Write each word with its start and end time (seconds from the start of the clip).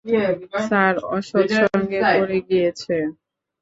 Sir, 0.65 0.93
অসৎ 1.09 1.47
সঙ্গে 1.61 1.99
পড়ে 2.11 2.37
গিয়েছে। 2.47 2.95